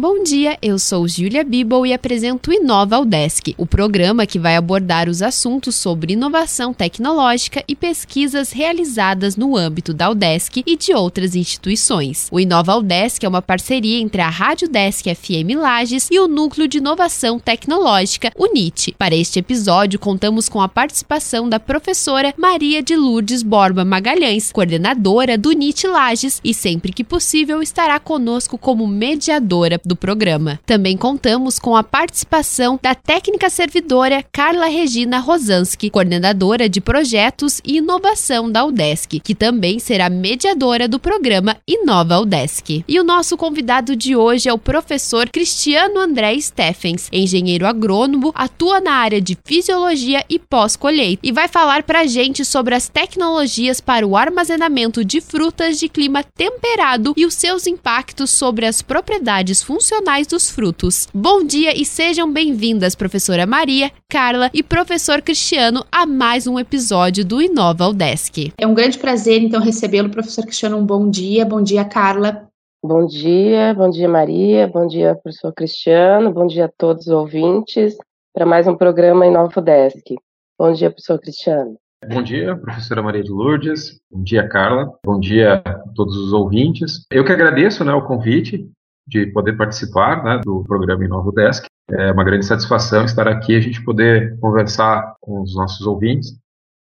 [0.00, 5.08] Bom dia, eu sou Julia Bibel e apresento Inova Desk, o programa que vai abordar
[5.08, 11.34] os assuntos sobre inovação tecnológica e pesquisas realizadas no âmbito da UDESC e de outras
[11.34, 12.28] instituições.
[12.30, 16.68] O Inova Desk é uma parceria entre a Rádio Desk FM Lages e o Núcleo
[16.68, 18.94] de Inovação Tecnológica, UNIT.
[18.96, 25.36] Para este episódio, contamos com a participação da professora Maria de Lourdes Borba Magalhães, coordenadora
[25.36, 30.60] do UNIT Lages, e sempre que possível estará conosco como mediadora do programa.
[30.66, 37.78] Também contamos com a participação da técnica servidora Carla Regina Rosansky, coordenadora de projetos e
[37.78, 42.84] inovação da UDESC, que também será mediadora do programa Inova UDESC.
[42.86, 48.80] E o nosso convidado de hoje é o professor Cristiano André Steffens, engenheiro agrônomo, atua
[48.80, 53.80] na área de fisiologia e pós-colheita e vai falar para a gente sobre as tecnologias
[53.80, 59.62] para o armazenamento de frutas de clima temperado e os seus impactos sobre as propriedades
[59.62, 61.06] funcionais funcionais dos frutos.
[61.14, 67.24] Bom dia e sejam bem-vindas, professora Maria, Carla e professor Cristiano, a mais um episódio
[67.24, 68.52] do Inova Udesc.
[68.58, 70.78] É um grande prazer, então, recebê-lo, professor Cristiano.
[70.78, 71.44] Um bom dia.
[71.44, 72.48] Bom dia, Carla.
[72.84, 74.66] Bom dia, bom dia, Maria.
[74.66, 76.32] Bom dia, professor Cristiano.
[76.32, 77.96] Bom dia a todos os ouvintes
[78.34, 80.16] para mais um programa Inova Udesc.
[80.58, 81.76] Bom dia, professor Cristiano.
[82.04, 84.00] Bom dia, professora Maria de Lourdes.
[84.10, 84.92] Bom dia, Carla.
[85.04, 87.06] Bom dia a todos os ouvintes.
[87.12, 88.68] Eu que agradeço né, o convite
[89.08, 91.66] de poder participar né, do programa Inovo Desk.
[91.90, 96.38] É uma grande satisfação estar aqui e a gente poder conversar com os nossos ouvintes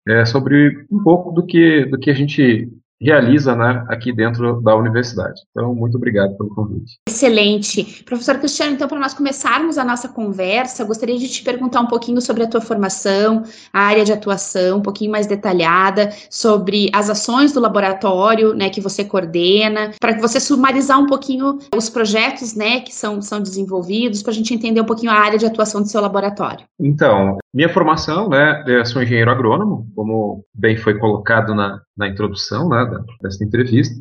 [0.08, 2.68] é, sobre um pouco do que, do que a gente
[3.00, 5.40] realiza né, aqui dentro da universidade.
[5.50, 6.98] Então, muito obrigado pelo convite.
[7.08, 8.02] Excelente.
[8.04, 12.20] Professor Cristiano, então, para nós começarmos a nossa conversa, gostaria de te perguntar um pouquinho
[12.20, 17.52] sobre a tua formação, a área de atuação, um pouquinho mais detalhada, sobre as ações
[17.52, 22.80] do laboratório né, que você coordena, para que você sumarizar um pouquinho os projetos né,
[22.80, 25.88] que são, são desenvolvidos, para a gente entender um pouquinho a área de atuação do
[25.88, 26.64] seu laboratório.
[26.80, 32.68] Então, minha formação, né, eu sou engenheiro agrônomo, como bem foi colocado na, na introdução
[32.68, 33.94] né, dessa entrevista.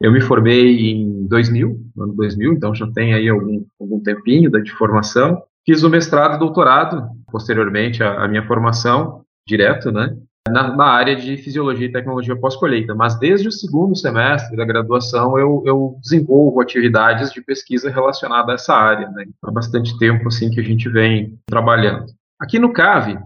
[0.00, 4.50] Eu me formei em 2000, no ano 2000, então já tem aí algum, algum tempinho
[4.50, 5.40] de formação.
[5.64, 10.16] Fiz o mestrado e doutorado, posteriormente à, minha formação, direto, né,
[10.48, 12.96] na, na, área de fisiologia e tecnologia pós-colheita.
[12.96, 18.54] Mas desde o segundo semestre da graduação eu, eu desenvolvo atividades de pesquisa relacionada a
[18.56, 19.08] essa área.
[19.10, 19.26] Né?
[19.44, 22.06] Há bastante tempo assim que a gente vem trabalhando.
[22.40, 23.20] Aqui no CAVE,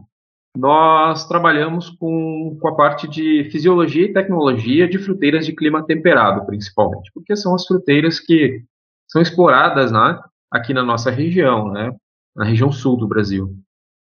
[0.56, 6.44] nós trabalhamos com, com a parte de fisiologia e tecnologia de fruteiras de clima temperado,
[6.46, 8.62] principalmente, porque são as fruteiras que
[9.06, 10.18] são exploradas né,
[10.50, 11.94] aqui na nossa região, né,
[12.34, 13.54] na região sul do Brasil.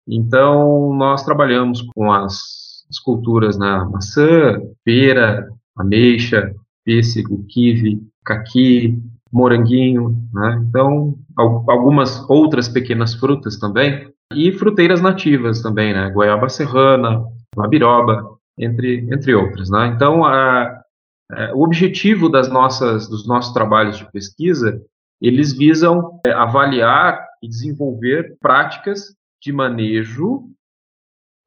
[0.07, 6.53] Então, nós trabalhamos com as, as culturas né, maçã, pera, ameixa,
[6.83, 9.01] pêssego, kiwi, caqui,
[9.31, 10.63] moranguinho, né?
[10.69, 16.09] então algumas outras pequenas frutas também e fruteiras nativas também, né?
[16.09, 17.23] Goiaba serrana,
[17.55, 19.87] mabiroba, entre, entre outras, né?
[19.87, 20.83] Então, a,
[21.31, 24.81] a, o objetivo das nossas, dos nossos trabalhos de pesquisa,
[25.21, 30.49] eles visam é, avaliar e desenvolver práticas de manejo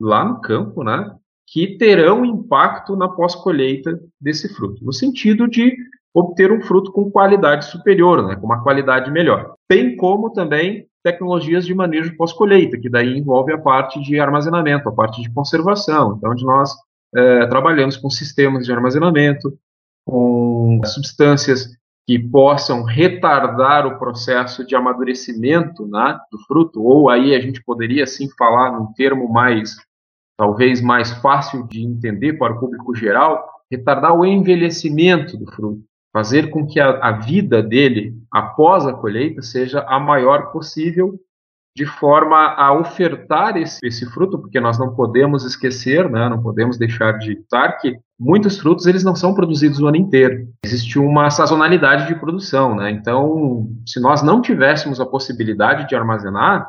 [0.01, 1.15] lá no campo, né?
[1.47, 5.77] Que terão impacto na pós-colheita desse fruto, no sentido de
[6.17, 9.55] obter um fruto com qualidade superior, né, com uma qualidade melhor.
[9.69, 14.93] Bem como também tecnologias de manejo pós-colheita, que daí envolve a parte de armazenamento, a
[14.93, 16.17] parte de conservação.
[16.17, 16.75] Então, onde nós
[17.15, 19.59] é, trabalhamos com sistemas de armazenamento,
[20.07, 21.69] com substâncias
[22.07, 28.07] que possam retardar o processo de amadurecimento né, do fruto, ou aí a gente poderia
[28.07, 29.77] sim falar num termo mais,
[30.39, 35.85] talvez mais fácil de entender para o público geral, retardar o envelhecimento do fruto
[36.17, 41.21] fazer com que a, a vida dele após a colheita seja a maior possível,
[41.77, 46.79] de forma a ofertar esse, esse, fruto, porque nós não podemos esquecer, né, não podemos
[46.79, 50.49] deixar de estar que muitos frutos eles não são produzidos o ano inteiro.
[50.65, 52.91] Existe uma sazonalidade de produção, né?
[52.91, 56.67] Então, se nós não tivéssemos a possibilidade de armazenar,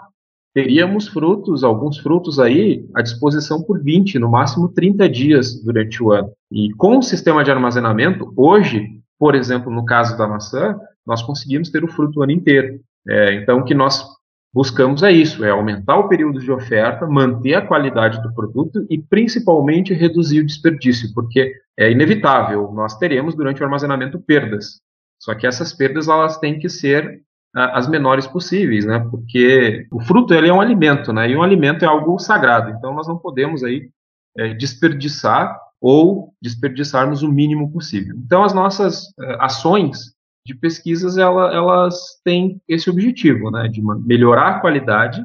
[0.54, 6.12] teríamos frutos, alguns frutos aí à disposição por 20, no máximo 30 dias durante o
[6.12, 6.32] ano.
[6.52, 11.70] E com o sistema de armazenamento, hoje por exemplo, no caso da maçã, nós conseguimos
[11.70, 12.80] ter o fruto o ano inteiro.
[13.08, 14.06] É, então, o que nós
[14.54, 19.02] buscamos é isso: é aumentar o período de oferta, manter a qualidade do produto e,
[19.02, 24.82] principalmente, reduzir o desperdício, porque é inevitável, nós teremos durante o armazenamento perdas.
[25.20, 27.22] Só que essas perdas elas têm que ser
[27.56, 29.00] as menores possíveis, né?
[29.10, 31.30] Porque o fruto ele é um alimento, né?
[31.30, 32.70] E um alimento é algo sagrado.
[32.70, 33.90] Então nós não podemos aí
[34.38, 38.16] é, desperdiçar ou desperdiçarmos o mínimo possível.
[38.18, 40.16] Então, as nossas uh, ações
[40.46, 45.22] de pesquisas ela, elas têm esse objetivo, né, de melhorar a qualidade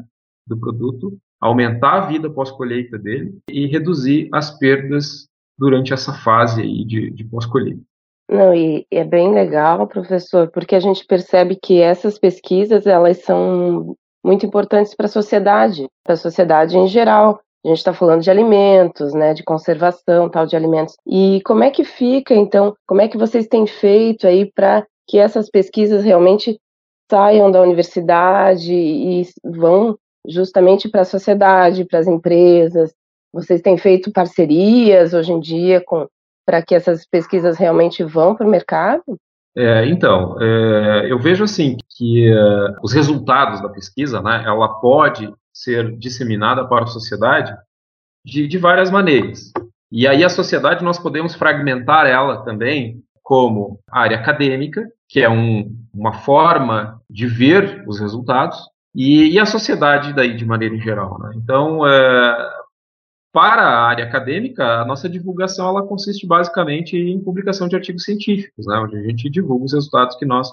[0.47, 6.85] do produto, aumentar a vida pós-colheita dele e reduzir as perdas durante essa fase aí
[6.85, 7.81] de, de pós-colheita.
[8.29, 13.97] Não, e é bem legal, professor, porque a gente percebe que essas pesquisas elas são
[14.25, 17.41] muito importantes para a sociedade, para a sociedade em geral.
[17.65, 20.97] A gente está falando de alimentos, né, de conservação, tal de alimentos.
[21.07, 22.75] E como é que fica, então?
[22.87, 26.59] Como é que vocês têm feito aí para que essas pesquisas realmente
[27.11, 32.93] saiam da universidade e vão justamente para a sociedade, para as empresas?
[33.33, 35.83] Vocês têm feito parcerias hoje em dia
[36.45, 39.05] para que essas pesquisas realmente vão para o mercado?
[39.57, 42.37] É, então, é, eu vejo assim que é,
[42.83, 45.33] os resultados da pesquisa, né, ela pode
[45.63, 47.55] ser disseminada para a sociedade
[48.25, 49.53] de, de várias maneiras.
[49.91, 55.75] E aí a sociedade nós podemos fragmentar ela também como área acadêmica, que é um,
[55.93, 58.59] uma forma de ver os resultados,
[58.95, 61.19] e, e, a sociedade daí de maneira geral.
[61.19, 61.33] Né?
[61.37, 62.51] Então, é,
[63.33, 68.67] para a área acadêmica, a nossa divulgação ela consiste basicamente em publicação de artigos científicos,
[68.67, 70.51] né, onde a gente divulga os resultados que nós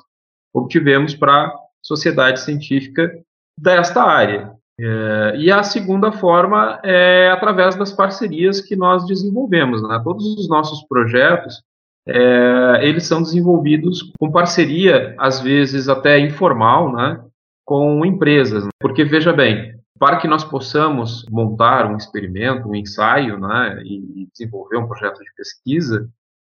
[0.53, 3.11] obtivemos para a sociedade científica
[3.57, 4.58] desta área.
[4.81, 9.83] É, e a segunda forma é através das parcerias que nós desenvolvemos.
[9.83, 9.99] Né?
[10.03, 11.61] Todos os nossos projetos,
[12.07, 17.21] é, eles são desenvolvidos com parceria, às vezes até informal, né?
[17.65, 18.63] com empresas.
[18.63, 18.69] Né?
[18.79, 24.77] Porque, veja bem, para que nós possamos montar um experimento, um ensaio, né, e desenvolver
[24.77, 26.09] um projeto de pesquisa,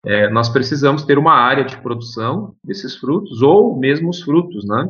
[0.05, 4.89] é, nós precisamos ter uma área de produção desses frutos, ou mesmo os frutos, né?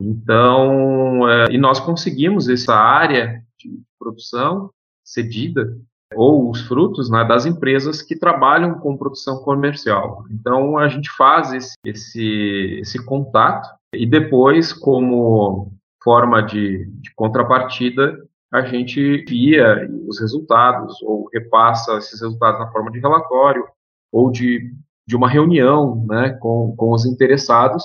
[0.00, 4.70] Então, é, e nós conseguimos essa área de produção
[5.04, 5.76] cedida,
[6.14, 10.24] ou os frutos né, das empresas que trabalham com produção comercial.
[10.30, 15.72] Então, a gente faz esse, esse, esse contato, e depois, como
[16.02, 18.16] forma de, de contrapartida,
[18.52, 23.66] a gente via os resultados ou repassa esses resultados na forma de relatório
[24.12, 24.72] ou de,
[25.06, 27.84] de uma reunião né, com, com os interessados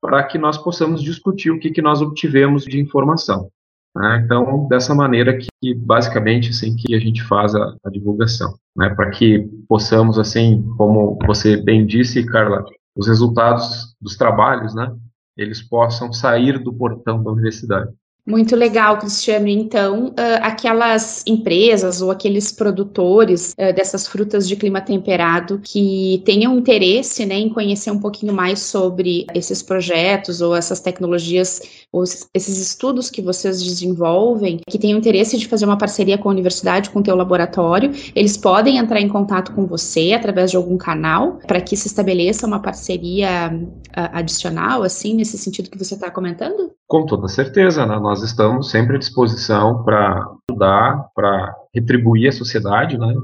[0.00, 3.50] para que nós possamos discutir o que, que nós obtivemos de informação.
[3.94, 4.22] Né?
[4.24, 8.90] Então, dessa maneira que, basicamente, assim, que a gente faz a, a divulgação, né?
[8.90, 12.64] para que possamos, assim, como você bem disse, Carla,
[12.96, 14.94] os resultados dos trabalhos, né,
[15.36, 17.90] eles possam sair do portão da universidade.
[18.30, 19.48] Muito legal, Cristiano.
[19.48, 26.56] Então, uh, aquelas empresas ou aqueles produtores uh, dessas frutas de clima temperado que tenham
[26.56, 31.60] interesse né, em conhecer um pouquinho mais sobre esses projetos ou essas tecnologias
[31.92, 36.32] ou esses estudos que vocês desenvolvem, que tenham interesse de fazer uma parceria com a
[36.32, 40.78] universidade, com o teu laboratório, eles podem entrar em contato com você através de algum
[40.78, 46.08] canal para que se estabeleça uma parceria uh, adicional, assim, nesse sentido que você está
[46.12, 46.70] comentando?
[46.86, 47.98] Com toda certeza, né?
[47.98, 53.14] nós estamos sempre à disposição para ajudar, para retribuir a sociedade, né?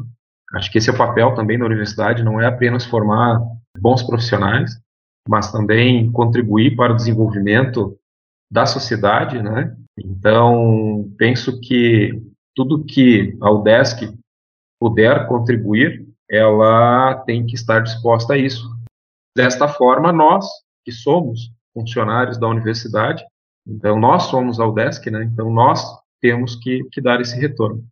[0.54, 3.40] Acho que esse é o papel também da universidade, não é apenas formar
[3.78, 4.80] bons profissionais,
[5.28, 7.98] mas também contribuir para o desenvolvimento
[8.50, 9.76] da sociedade, né?
[9.98, 12.12] Então, penso que
[12.54, 14.16] tudo que a UDESC
[14.80, 18.68] puder contribuir, ela tem que estar disposta a isso.
[19.36, 20.46] Desta forma, nós,
[20.84, 23.24] que somos funcionários da universidade,
[23.66, 25.24] então, nós somos a UDESC, né?
[25.24, 25.84] Então, nós
[26.20, 27.84] temos que, que dar esse retorno.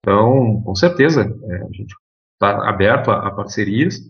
[0.00, 1.94] Então, com certeza, é, a gente
[2.34, 4.00] está aberto a, a, parcerias.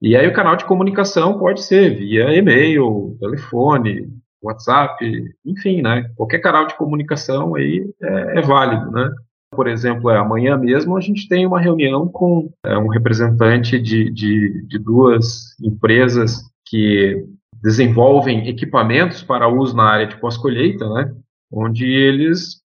[0.00, 4.08] E aí, o canal de comunicação pode ser via e-mail, telefone,
[4.42, 5.04] WhatsApp,
[5.44, 6.10] enfim, né?
[6.16, 9.10] Qualquer canal de comunicação aí é, é válido, né?
[9.54, 14.10] Por exemplo, é, amanhã mesmo a gente tem uma reunião com é, um representante de,
[14.10, 17.24] de, de duas empresas que
[17.64, 21.14] desenvolvem equipamentos para uso na área de pós-colheita, né,
[21.50, 22.60] onde eles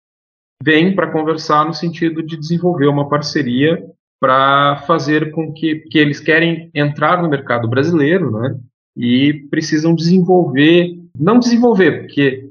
[0.60, 3.80] vêm para conversar no sentido de desenvolver uma parceria
[4.20, 8.58] para fazer com que, que eles querem entrar no mercado brasileiro, né,
[8.96, 12.50] e precisam desenvolver, não desenvolver, porque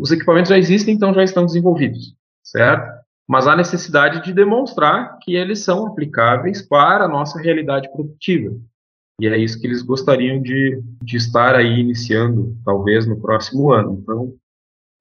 [0.00, 2.96] os equipamentos já existem, então já estão desenvolvidos, certo?
[3.28, 8.56] Mas há necessidade de demonstrar que eles são aplicáveis para a nossa realidade produtiva.
[9.20, 13.98] E é isso que eles gostariam de, de estar aí iniciando, talvez no próximo ano.
[14.02, 14.34] Então,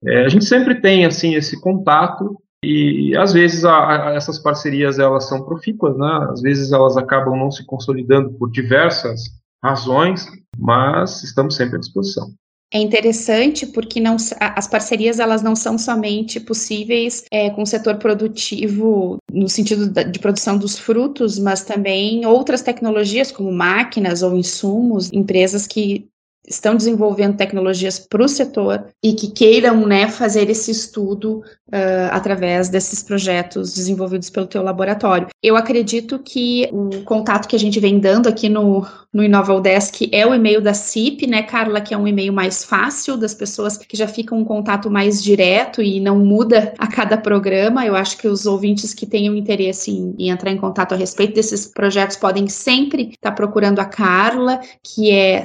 [0.06, 4.98] é, a gente sempre tem assim esse contato e às vezes a, a, essas parcerias
[4.98, 6.28] elas são profícuas, né?
[6.32, 9.24] Às vezes elas acabam não se consolidando por diversas
[9.64, 10.26] razões,
[10.58, 12.34] mas estamos sempre à disposição
[12.74, 17.98] é interessante porque não, as parcerias elas não são somente possíveis é, com o setor
[17.98, 25.12] produtivo no sentido de produção dos frutos, mas também outras tecnologias como máquinas ou insumos,
[25.14, 26.08] empresas que
[26.48, 32.70] estão desenvolvendo tecnologias para o setor e que queiram né, fazer esse estudo uh, através
[32.70, 35.28] desses projetos desenvolvidos pelo teu laboratório.
[35.42, 40.26] Eu acredito que o contato que a gente vem dando aqui no, no InovaUdesk é
[40.26, 43.96] o e-mail da CIP, né, Carla, que é um e-mail mais fácil das pessoas que
[43.98, 47.86] já ficam um contato mais direto e não muda a cada programa.
[47.86, 51.36] Eu acho que os ouvintes que tenham interesse em, em entrar em contato a respeito
[51.36, 55.44] desses projetos podem sempre estar procurando a Carla, que é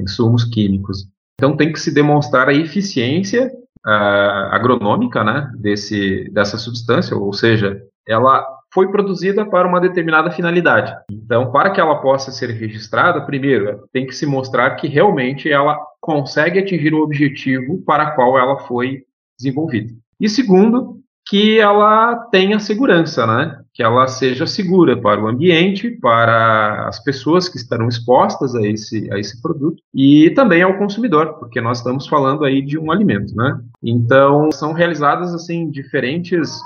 [0.00, 1.06] insumos químicos.
[1.38, 3.52] Então tem que se demonstrar a eficiência
[3.86, 10.92] uh, agronômica né, desse, dessa substância, ou seja, ela foi produzida para uma determinada finalidade.
[11.08, 15.78] Então, para que ela possa ser registrada, primeiro, tem que se mostrar que realmente ela
[16.04, 19.04] consegue atingir o objetivo para qual ela foi
[19.38, 19.90] desenvolvida.
[20.20, 23.58] E segundo, que ela tenha segurança, né?
[23.72, 29.10] Que ela seja segura para o ambiente, para as pessoas que estarão expostas a esse,
[29.10, 33.34] a esse produto e também ao consumidor, porque nós estamos falando aí de um alimento,
[33.34, 33.58] né?
[33.82, 36.60] Então, são realizadas, assim, diferentes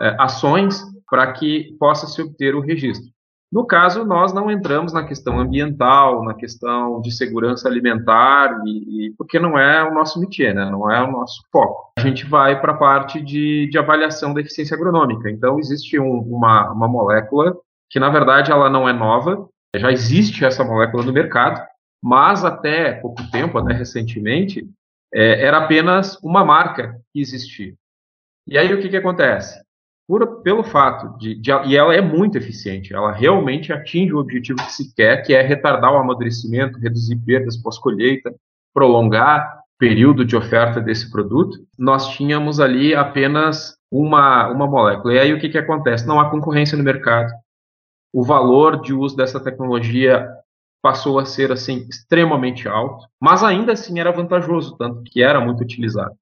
[0.00, 3.10] é, ações para que possa se obter o registro.
[3.52, 9.14] No caso, nós não entramos na questão ambiental, na questão de segurança alimentar, e, e
[9.14, 10.70] porque não é o nosso métier, né?
[10.70, 11.92] não é o nosso foco.
[11.98, 15.28] A gente vai para a parte de, de, avaliação da eficiência agronômica.
[15.28, 17.56] Então, existe um, uma, uma molécula
[17.90, 21.60] que, na verdade, ela não é nova, já existe essa molécula no mercado,
[22.02, 24.64] mas até pouco tempo, até recentemente,
[25.12, 27.74] é, era apenas uma marca que existia.
[28.46, 29.60] E aí o que, que acontece?
[30.10, 34.58] Por, pelo fato de, de, E ela é muito eficiente, ela realmente atinge o objetivo
[34.58, 38.34] que se quer, que é retardar o amadurecimento, reduzir perdas pós-colheita,
[38.74, 41.64] prolongar o período de oferta desse produto.
[41.78, 45.14] Nós tínhamos ali apenas uma, uma molécula.
[45.14, 46.04] E aí o que, que acontece?
[46.08, 47.32] Não há concorrência no mercado.
[48.12, 50.28] O valor de uso dessa tecnologia
[50.82, 55.62] passou a ser assim extremamente alto, mas ainda assim era vantajoso, tanto que era muito
[55.62, 56.16] utilizado.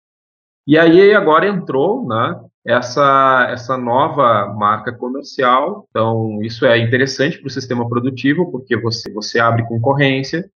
[0.67, 5.87] E aí agora entrou né, essa, essa nova marca comercial.
[5.89, 10.51] Então, isso é interessante para o sistema produtivo, porque você, você abre concorrência,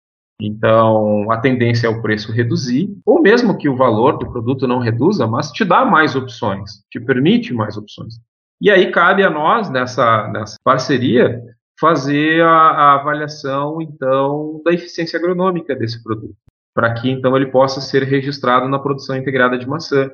[0.41, 4.79] então a tendência é o preço reduzir, ou mesmo que o valor do produto não
[4.79, 8.15] reduza, mas te dá mais opções, te permite mais opções.
[8.61, 11.43] E aí cabe a nós, nessa, nessa parceria,
[11.79, 16.35] fazer a, a avaliação, então, da eficiência agronômica desse produto
[16.79, 20.09] para que então ele possa ser registrado na produção integrada de maçã,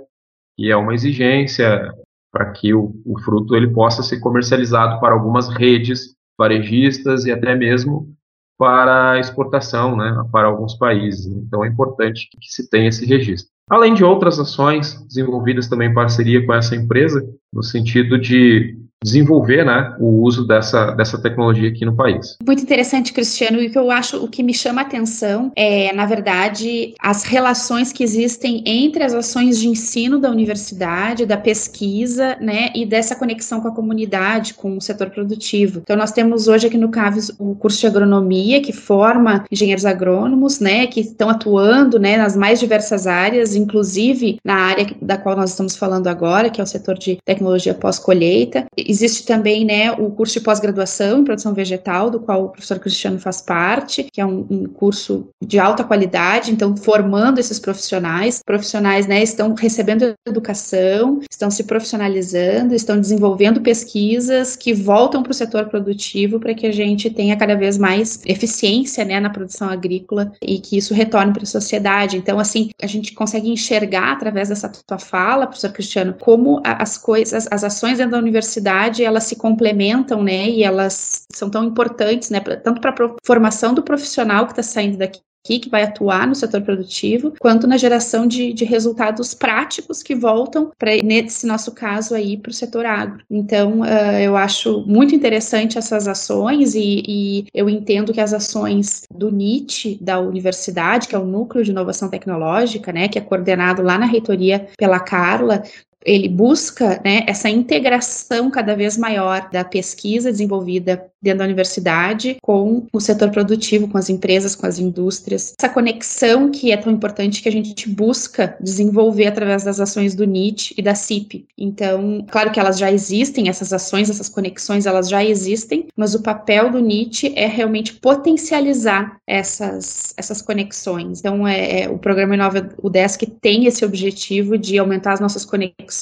[0.56, 1.92] que é uma exigência
[2.32, 7.54] para que o, o fruto ele possa ser comercializado para algumas redes varejistas e até
[7.54, 8.12] mesmo
[8.58, 11.26] para exportação né, para alguns países.
[11.26, 13.52] Então é importante que se tenha esse registro.
[13.68, 19.64] Além de outras ações desenvolvidas também em parceria com essa empresa, no sentido de desenvolver
[19.66, 22.38] né, o uso dessa, dessa tecnologia aqui no país.
[22.44, 25.92] Muito interessante, Cristiano, e o que eu acho, o que me chama a atenção é,
[25.92, 32.36] na verdade, as relações que existem entre as ações de ensino da universidade, da pesquisa,
[32.40, 35.80] né, e dessa conexão com a comunidade, com o setor produtivo.
[35.82, 40.60] Então, nós temos hoje aqui no CAVES o curso de agronomia, que forma engenheiros agrônomos,
[40.60, 45.50] né, que estão atuando, né, nas mais diversas áreas, inclusive na área da qual nós
[45.50, 50.34] estamos falando agora, que é o setor de tecnologia pós-colheita Existe também né, o curso
[50.34, 54.46] de pós-graduação em produção vegetal, do qual o professor Cristiano faz parte, que é um,
[54.48, 58.40] um curso de alta qualidade, então formando esses profissionais.
[58.46, 65.34] Profissionais né, estão recebendo educação, estão se profissionalizando, estão desenvolvendo pesquisas que voltam para o
[65.34, 70.30] setor produtivo para que a gente tenha cada vez mais eficiência né, na produção agrícola
[70.40, 72.16] e que isso retorne para a sociedade.
[72.16, 77.48] Então, assim, a gente consegue enxergar através dessa tua fala, professor Cristiano, como as coisas,
[77.50, 80.48] as ações dentro da universidade verdade, elas se complementam, né?
[80.48, 82.40] E elas são tão importantes, né?
[82.40, 86.34] Tanto para a formação do profissional que está saindo daqui aqui, que vai atuar no
[86.34, 92.14] setor produtivo, quanto na geração de, de resultados práticos que voltam para, nesse nosso caso
[92.14, 93.22] aí, para o setor agro.
[93.30, 99.02] Então, uh, eu acho muito interessante essas ações e, e, eu entendo que as ações
[99.14, 103.82] do NIT, da universidade, que é o Núcleo de Inovação Tecnológica, né, que é coordenado
[103.82, 105.62] lá na reitoria pela Carla,
[106.04, 112.86] ele busca né, essa integração cada vez maior da pesquisa desenvolvida dentro da universidade com
[112.92, 115.54] o setor produtivo, com as empresas, com as indústrias.
[115.58, 120.26] Essa conexão que é tão importante que a gente busca desenvolver através das ações do
[120.26, 121.46] NIT e da CIP.
[121.56, 126.22] Então, claro que elas já existem, essas ações, essas conexões, elas já existem, mas o
[126.22, 131.20] papel do NIT é realmente potencializar essas, essas conexões.
[131.20, 135.93] Então, é, é o programa Inova UDESC tem esse objetivo de aumentar as nossas conexões,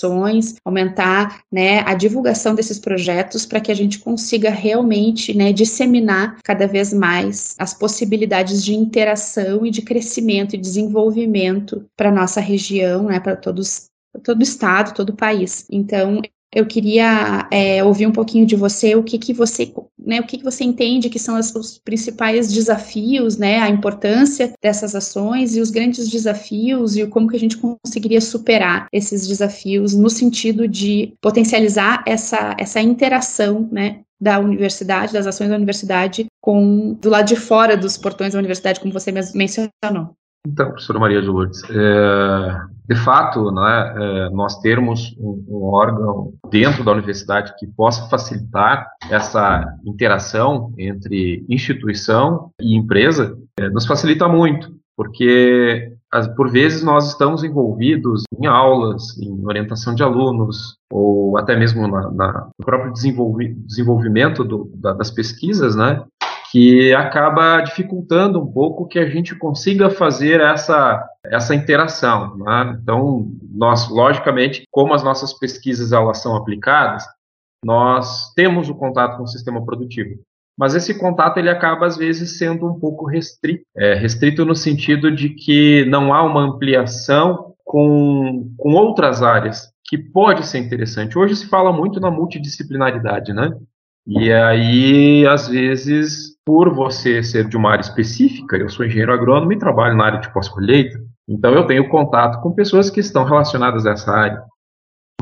[0.65, 6.67] aumentar né, a divulgação desses projetos para que a gente consiga realmente né, disseminar cada
[6.67, 13.21] vez mais as possibilidades de interação e de crescimento e desenvolvimento para nossa região, né,
[13.21, 13.91] para todos
[14.23, 15.67] todo o estado, todo o país.
[15.71, 16.21] Então,
[16.55, 20.39] eu queria é, ouvir um pouquinho de você, o que, que você, né, o que,
[20.39, 25.61] que você entende que são as, os principais desafios, né, a importância dessas ações e
[25.61, 31.15] os grandes desafios e como que a gente conseguiria superar esses desafios no sentido de
[31.21, 37.35] potencializar essa, essa interação, né, da universidade, das ações da universidade, com do lado de
[37.35, 40.15] fora dos portões da universidade, como você mencionou.
[40.45, 46.33] Então, professora Maria de Lourdes, é, de fato, né, é, nós termos um, um, órgão
[46.51, 54.27] dentro da universidade que possa facilitar essa interação entre instituição e empresa, é, nos facilita
[54.27, 55.93] muito, porque
[56.37, 62.11] por vezes nós estamos envolvidos em aulas, em orientação de alunos, ou até mesmo na,
[62.11, 66.05] na no próprio desenvolvi, desenvolvimento do, da, das pesquisas, né?
[66.53, 72.37] Que acaba dificultando um pouco que a gente consiga fazer essa, essa interação.
[72.37, 72.79] Né?
[72.83, 77.05] Então, nós, logicamente, como as nossas pesquisas elas são aplicadas,
[77.65, 80.21] nós temos o contato com o sistema produtivo
[80.59, 85.11] mas esse contato ele acaba às vezes sendo um pouco restrito, é, restrito no sentido
[85.11, 91.19] de que não há uma ampliação com, com outras áreas que pode ser interessante.
[91.19, 93.51] Hoje se fala muito na multidisciplinaridade, né?
[94.07, 99.53] E aí, às vezes, por você ser de uma área específica, eu sou engenheiro agrônomo
[99.53, 103.87] e trabalho na área de pós-colheita, então eu tenho contato com pessoas que estão relacionadas
[103.87, 104.45] a essa área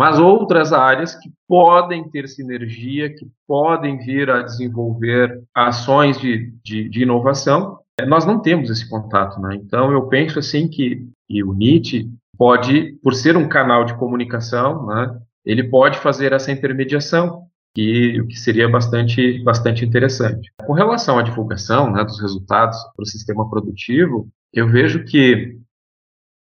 [0.01, 6.89] mas outras áreas que podem ter sinergia, que podem vir a desenvolver ações de, de,
[6.89, 9.57] de inovação, é, nós não temos esse contato, né?
[9.57, 14.87] Então eu penso assim que, que o NIT pode, por ser um canal de comunicação,
[14.87, 17.43] né, ele pode fazer essa intermediação,
[17.75, 20.53] que, que seria bastante, bastante interessante.
[20.65, 25.59] Com relação à divulgação né, dos resultados para o sistema produtivo, eu vejo que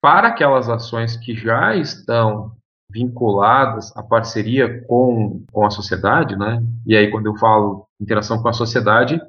[0.02, 2.52] para aquelas ações que já estão
[2.90, 6.62] vinculadas à parceria com, com a sociedade, né?
[6.86, 9.20] E aí, quando eu falo interação com a sociedade,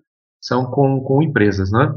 [0.41, 1.95] são com, com empresas, né?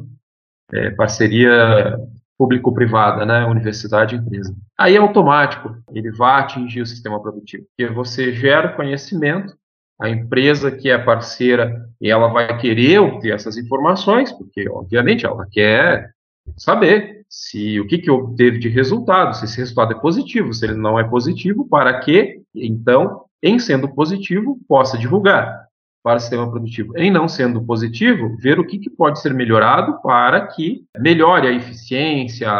[0.72, 1.98] É, parceria
[2.38, 3.44] público-privada, né?
[3.44, 4.54] Universidade empresa.
[4.78, 9.54] Aí é automático, ele vai atingir o sistema produtivo, porque você gera conhecimento,
[10.00, 16.12] a empresa que é parceira, ela vai querer obter essas informações, porque, obviamente, ela quer
[16.56, 20.74] saber se o que, que obteve de resultado, se esse resultado é positivo, se ele
[20.74, 25.68] não é positivo, para que, então, em sendo positivo, possa divulgar
[26.02, 26.96] para o sistema produtivo.
[26.96, 31.52] Em não sendo positivo, ver o que, que pode ser melhorado para que melhore a
[31.52, 32.50] eficiência,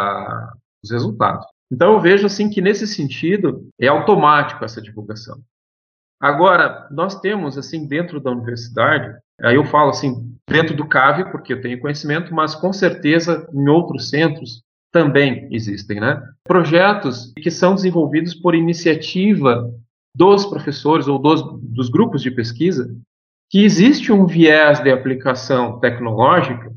[0.83, 1.45] os resultados.
[1.71, 5.39] Então, eu vejo assim que, nesse sentido, é automático essa divulgação.
[6.19, 11.53] Agora, nós temos, assim, dentro da universidade, Aí eu falo assim, dentro do CAVE, porque
[11.53, 16.21] eu tenho conhecimento, mas com certeza em outros centros também existem, né?
[16.43, 19.71] Projetos que são desenvolvidos por iniciativa
[20.15, 22.93] dos professores ou dos, dos grupos de pesquisa,
[23.49, 26.73] que existe um viés de aplicação tecnológica,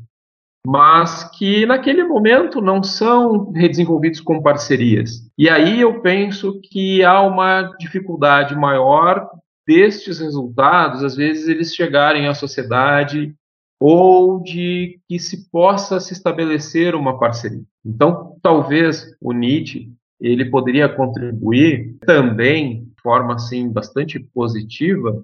[0.65, 5.29] mas que naquele momento não são desenvolvidos com parcerias.
[5.37, 9.29] E aí eu penso que há uma dificuldade maior
[9.67, 13.33] destes resultados, às vezes, eles chegarem à sociedade
[13.79, 17.63] ou de que se possa se estabelecer uma parceria.
[17.85, 25.21] Então, talvez o Nietzsche ele poderia contribuir também de forma assim bastante positiva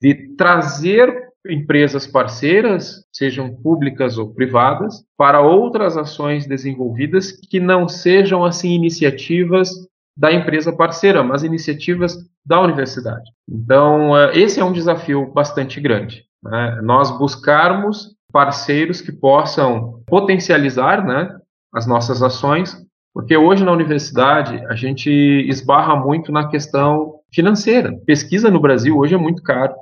[0.00, 8.44] de trazer empresas parceiras, sejam públicas ou privadas, para outras ações desenvolvidas que não sejam
[8.44, 9.70] assim iniciativas
[10.16, 13.30] da empresa parceira, mas iniciativas da universidade.
[13.48, 16.24] Então, eh, esse é um desafio bastante grande.
[16.42, 16.80] Né?
[16.82, 21.36] Nós buscarmos parceiros que possam potencializar né,
[21.72, 22.76] as nossas ações,
[23.14, 27.92] porque hoje na universidade a gente esbarra muito na questão financeira.
[28.04, 29.74] Pesquisa no Brasil hoje é muito caro,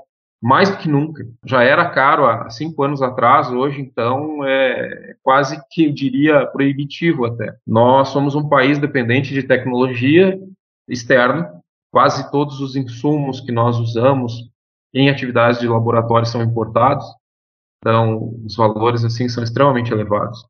[0.47, 1.27] mais do que nunca.
[1.45, 7.25] Já era caro há cinco anos atrás, hoje então é quase que eu diria proibitivo
[7.25, 7.57] até.
[7.67, 10.39] Nós somos um país dependente de tecnologia
[10.89, 11.53] externa,
[11.91, 14.49] quase todos os insumos que nós usamos
[14.95, 17.05] em atividades de laboratório são importados,
[17.81, 20.47] então os valores assim são extremamente elevados.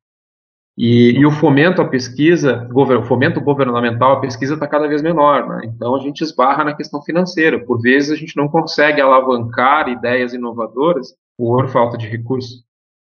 [0.76, 5.48] E, e, o fomento à pesquisa, o fomento governamental à pesquisa está cada vez menor,
[5.48, 5.62] né?
[5.64, 7.64] então a gente esbarra na questão financeira.
[7.64, 12.62] Por vezes a gente não consegue alavancar ideias inovadoras por falta de recursos.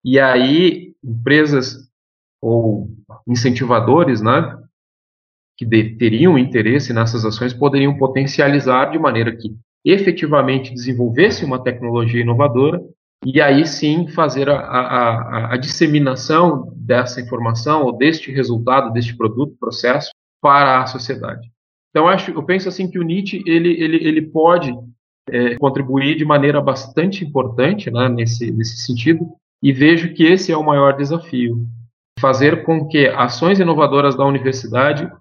[0.03, 1.87] E aí empresas
[2.41, 2.89] ou
[3.27, 4.57] incentivadores, né,
[5.55, 12.21] que de, teriam interesse nessas ações poderiam potencializar de maneira que efetivamente desenvolvesse uma tecnologia
[12.21, 12.81] inovadora
[13.25, 19.55] e aí sim fazer a, a, a, disseminação dessa informação ou deste resultado, deste produto,
[19.59, 21.51] processo, para a sociedade.
[21.91, 24.73] Então, acho, eu penso assim que o Nietzsche ele, ele, ele pode
[25.29, 29.27] é, contribuir de maneira bastante importante né, nesse, nesse sentido,
[29.61, 31.67] e vejo que esse é o maior desafio,
[32.19, 35.11] fazer com que ações inovadoras da universidade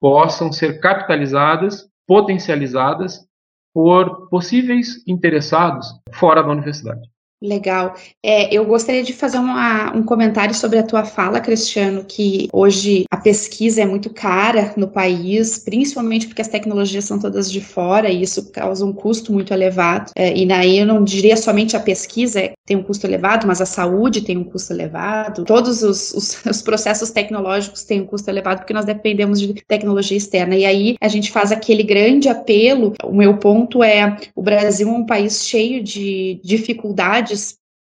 [0.00, 3.26] possam ser capitalizadas, potencializadas
[3.74, 7.08] por possíveis interessados fora da universidade.
[7.40, 7.94] Legal.
[8.20, 13.04] É, eu gostaria de fazer uma, um comentário sobre a tua fala, Cristiano, que hoje
[13.08, 18.10] a pesquisa é muito cara no país, principalmente porque as tecnologias são todas de fora
[18.10, 20.10] e isso causa um custo muito elevado.
[20.16, 23.66] É, e daí eu não diria somente a pesquisa tem um custo elevado, mas a
[23.66, 28.58] saúde tem um custo elevado, todos os, os, os processos tecnológicos têm um custo elevado
[28.58, 30.56] porque nós dependemos de tecnologia externa.
[30.56, 32.94] E aí a gente faz aquele grande apelo.
[33.04, 37.27] O meu ponto é: o Brasil é um país cheio de dificuldades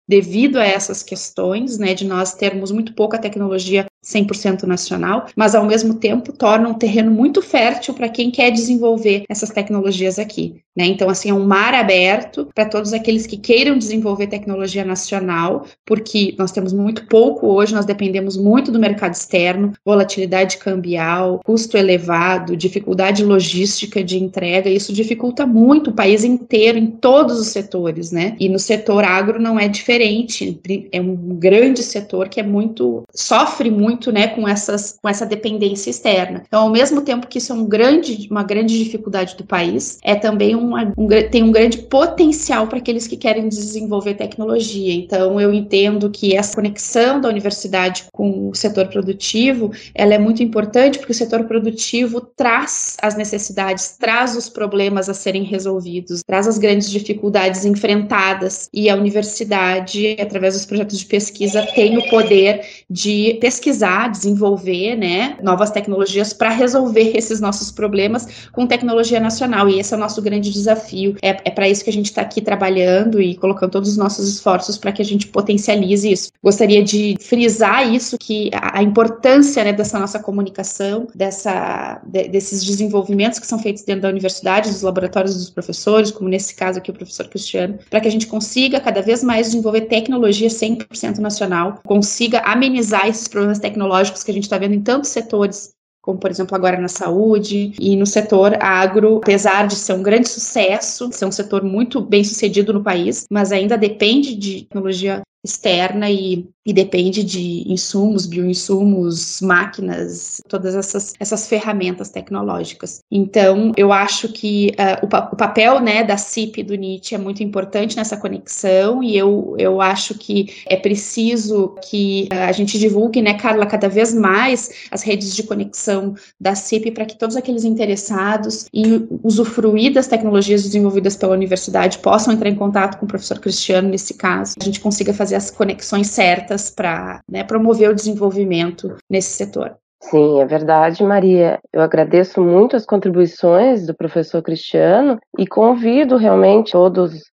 [0.07, 5.65] devido a essas questões, né, de nós termos muito pouca tecnologia 100% nacional, mas ao
[5.65, 10.61] mesmo tempo torna um terreno muito fértil para quem quer desenvolver essas tecnologias aqui.
[10.75, 10.85] Né?
[10.87, 16.35] Então, assim, é um mar aberto para todos aqueles que queiram desenvolver tecnologia nacional, porque
[16.37, 22.57] nós temos muito pouco hoje, nós dependemos muito do mercado externo, volatilidade cambial, custo elevado,
[22.57, 28.35] dificuldade logística de entrega, isso dificulta muito o país inteiro em todos os setores, né?
[28.37, 30.59] E no setor agro não é diferente,
[30.91, 35.25] é um grande setor que é muito sofre muito muito, né, com essas com essa
[35.25, 36.43] dependência externa.
[36.47, 40.15] Então, ao mesmo tempo que isso é um grande, uma grande dificuldade do país, é
[40.15, 44.93] também uma, um, tem um grande potencial para aqueles que querem desenvolver tecnologia.
[44.93, 50.43] Então, eu entendo que essa conexão da universidade com o setor produtivo, ela é muito
[50.43, 56.47] importante porque o setor produtivo traz as necessidades, traz os problemas a serem resolvidos, traz
[56.47, 62.61] as grandes dificuldades enfrentadas e a universidade, através dos projetos de pesquisa, tem o poder
[62.89, 69.69] de pesquisar pesquisar, desenvolver, né, novas tecnologias para resolver esses nossos problemas com tecnologia nacional.
[69.69, 71.15] E esse é o nosso grande desafio.
[71.21, 74.27] É, é para isso que a gente está aqui trabalhando e colocando todos os nossos
[74.27, 76.31] esforços para que a gente potencialize isso.
[76.43, 82.63] Gostaria de frisar isso, que a, a importância né, dessa nossa comunicação, dessa, de, desses
[82.63, 86.89] desenvolvimentos que são feitos dentro da universidade, dos laboratórios dos professores, como nesse caso aqui
[86.89, 91.79] o professor Cristiano, para que a gente consiga cada vez mais desenvolver tecnologia 100% nacional,
[91.85, 95.75] consiga amenizar esses problemas tecnológicos que a gente está vendo em tantos setores
[96.05, 100.29] como por exemplo agora na saúde e no setor agro, apesar de ser um grande
[100.29, 106.11] sucesso, ser um setor muito bem sucedido no país, mas ainda depende de tecnologia externa
[106.11, 113.01] e, e depende de insumos, bioinsumos, máquinas, todas essas, essas ferramentas tecnológicas.
[113.11, 117.17] Então, eu acho que uh, o, pa o, papel né, da CIP do NIT é
[117.17, 122.79] muito importante nessa conexão e eu, eu acho que é preciso que uh, a gente
[122.79, 127.35] divulgue, né, Carla, cada vez mais as redes de conexão da CIP para que todos
[127.35, 133.07] aqueles interessados em usufruir das tecnologias desenvolvidas pela universidade possam entrar em contato com o
[133.07, 137.89] professor Cristiano nesse caso, a gente consiga fazer fazer as conexões certas para né, promover
[137.89, 139.77] o desenvolvimento nesse setor.
[140.01, 141.59] Sim, é verdade, Maria.
[141.73, 147.31] Eu agradeço muito as contribuições do professor Cristiano e convido realmente todos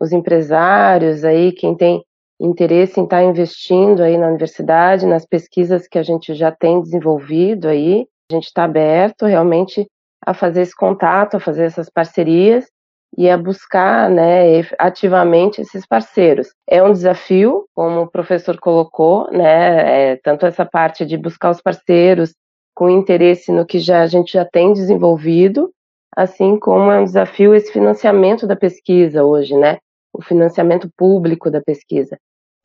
[0.00, 2.02] os empresários aí, quem tem
[2.40, 7.68] interesse em estar investindo aí na universidade, nas pesquisas que a gente já tem desenvolvido
[7.68, 9.86] aí, a gente está aberto realmente
[10.24, 12.64] a fazer esse contato, a fazer essas parcerias
[13.16, 16.48] e a buscar né, ativamente esses parceiros.
[16.68, 21.60] É um desafio, como o professor colocou, né, é, tanto essa parte de buscar os
[21.60, 22.34] parceiros
[22.74, 25.70] com interesse no que já, a gente já tem desenvolvido,
[26.16, 29.78] assim como é um desafio esse financiamento da pesquisa hoje, né,
[30.12, 32.16] o financiamento público da pesquisa.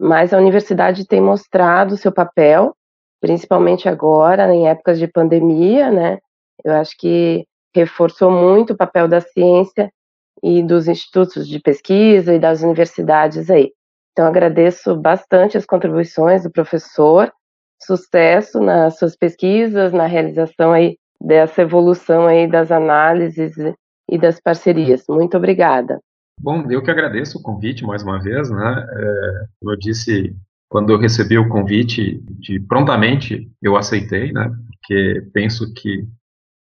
[0.02, 2.74] mas a universidade tem mostrado seu papel,
[3.20, 6.20] principalmente agora, em épocas de pandemia, né?
[6.64, 9.92] Eu acho que reforçou muito o papel da ciência
[10.44, 13.72] e dos institutos de pesquisa e das universidades aí.
[14.12, 17.32] Então, agradeço bastante as contribuições do professor,
[17.82, 23.54] sucesso nas suas pesquisas, na realização aí dessa evolução aí das análises
[24.10, 25.04] e das parcerias.
[25.08, 26.00] Muito obrigada.
[26.42, 28.86] Bom, eu que agradeço o convite mais uma vez, né?
[28.90, 30.36] É, eu disse,
[30.70, 34.50] quando eu recebi o convite, de prontamente eu aceitei, né?
[34.68, 36.08] Porque penso que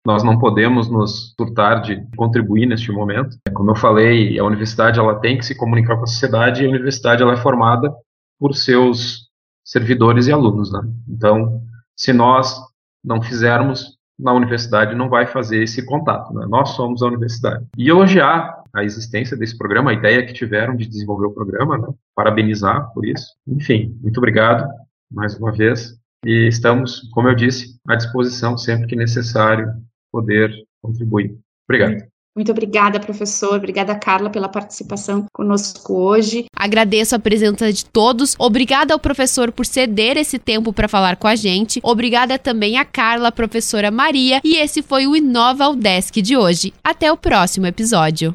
[0.05, 3.37] nós não podemos nos surtar de contribuir neste momento.
[3.53, 6.69] Como eu falei, a universidade ela tem que se comunicar com a sociedade e a
[6.69, 7.91] universidade ela é formada
[8.39, 9.29] por seus
[9.65, 10.81] servidores e alunos, né?
[11.09, 11.61] Então,
[11.95, 12.55] se nós
[13.03, 16.45] não fizermos, na universidade não vai fazer esse contato, né?
[16.47, 17.65] Nós somos a universidade.
[17.75, 21.87] E elogiar a existência desse programa, a ideia que tiveram de desenvolver o programa, né?
[22.13, 23.25] parabenizar por isso.
[23.47, 24.67] Enfim, muito obrigado
[25.11, 29.73] mais uma vez e estamos, como eu disse, à disposição sempre que necessário
[30.15, 30.49] poder
[30.82, 31.38] contribuir.
[31.67, 32.08] Obrigado.
[32.36, 33.56] Muito obrigada, professor.
[33.56, 36.45] Obrigada, Carla, pela participação conosco hoje.
[36.56, 38.36] Agradeço a presença de todos.
[38.38, 41.80] Obrigada ao professor por ceder esse tempo para falar com a gente.
[41.82, 44.41] Obrigada também a Carla, a professora Maria.
[44.43, 46.73] E esse foi o Inova Desk de hoje.
[46.84, 48.34] Até o próximo episódio.